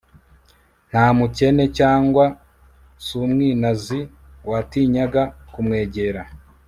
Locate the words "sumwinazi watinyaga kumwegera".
3.05-6.21